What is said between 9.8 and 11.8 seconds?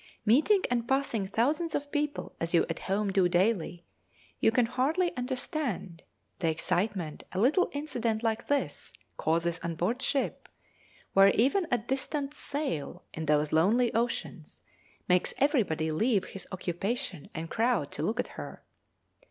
ship, where even a